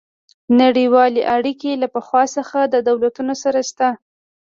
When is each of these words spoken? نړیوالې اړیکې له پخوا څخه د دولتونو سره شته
نړیوالې 0.61 1.21
اړیکې 1.35 1.71
له 1.81 1.87
پخوا 1.95 2.23
څخه 2.35 2.59
د 2.73 2.75
دولتونو 2.87 3.33
سره 3.43 3.59
شته 3.69 3.87